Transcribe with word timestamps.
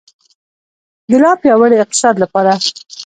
د 1.09 1.11
لا 1.23 1.31
پیاوړي 1.41 1.77
اقتصاد 1.79 2.15
لپاره. 2.23 2.51